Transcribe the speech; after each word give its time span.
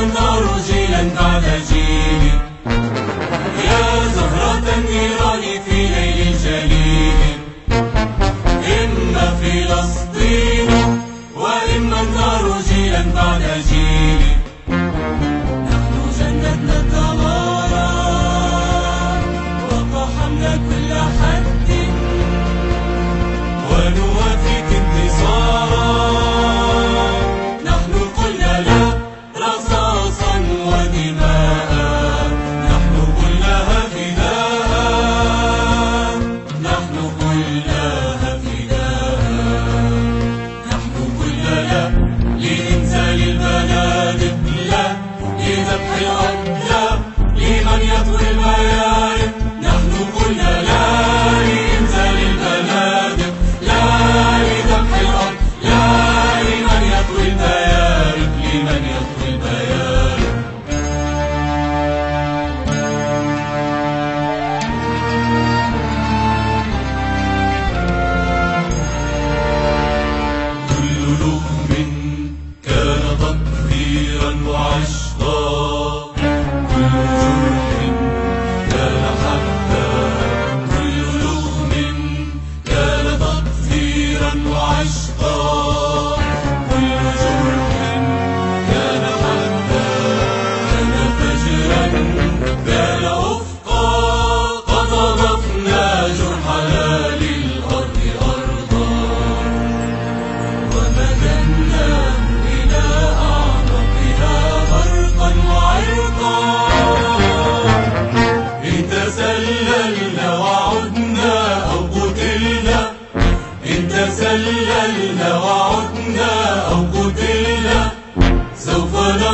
نرجي 0.00 0.86
لن 0.86 1.08
بعد 1.20 1.44
الجنة 1.44 1.73